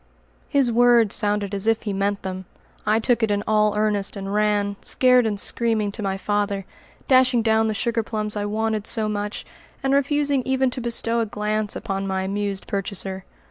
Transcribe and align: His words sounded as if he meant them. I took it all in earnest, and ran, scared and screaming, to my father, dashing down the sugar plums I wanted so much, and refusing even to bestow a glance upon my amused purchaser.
His 0.49 0.71
words 0.71 1.13
sounded 1.13 1.53
as 1.53 1.67
if 1.67 1.83
he 1.83 1.93
meant 1.93 2.23
them. 2.23 2.45
I 2.87 2.97
took 2.99 3.21
it 3.21 3.29
all 3.45 3.73
in 3.75 3.79
earnest, 3.79 4.15
and 4.17 4.33
ran, 4.33 4.75
scared 4.81 5.27
and 5.27 5.39
screaming, 5.39 5.91
to 5.91 6.01
my 6.01 6.17
father, 6.17 6.65
dashing 7.07 7.43
down 7.43 7.67
the 7.67 7.75
sugar 7.75 8.01
plums 8.01 8.35
I 8.35 8.45
wanted 8.45 8.87
so 8.87 9.07
much, 9.07 9.45
and 9.83 9.93
refusing 9.93 10.41
even 10.43 10.71
to 10.71 10.81
bestow 10.81 11.19
a 11.19 11.27
glance 11.27 11.75
upon 11.75 12.07
my 12.07 12.23
amused 12.23 12.65
purchaser. 12.65 13.25